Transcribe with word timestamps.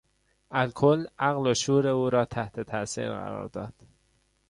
الکل 0.51 1.07
عقل 1.19 1.47
و 1.47 1.53
شعور 1.53 1.87
او 1.87 2.09
را 2.09 2.25
تحت 2.25 2.59
تاثیر 2.59 3.09
قرار 3.09 3.47
داد. 3.47 3.73